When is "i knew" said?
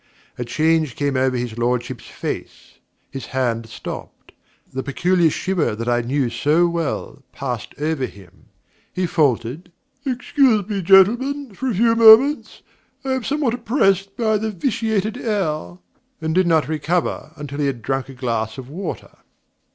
5.87-6.27